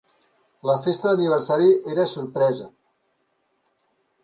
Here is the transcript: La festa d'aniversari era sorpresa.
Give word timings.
La 0.69 0.77
festa 0.85 1.11
d'aniversari 1.11 1.69
era 1.93 2.07
sorpresa. 2.15 2.69